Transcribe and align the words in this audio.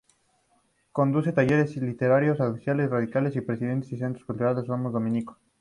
Conduce 0.93 1.31
talleres 1.31 1.77
literarios, 1.77 2.41
audiciones 2.41 2.89
radiales 2.89 3.35
y 3.35 3.41
preside 3.41 3.73
el 3.73 3.83
Centro 3.83 4.25
Cultural 4.25 4.65
"Somos 4.65 4.93
Dominico". 4.93 5.37